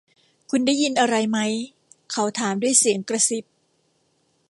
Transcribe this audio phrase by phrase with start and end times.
[0.49, 1.51] คุณได้ยินอะไรมั้ย
[2.11, 3.45] เขาถามด้วยเสียงกระซิบ